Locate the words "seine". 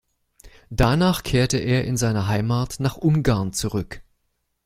1.95-2.25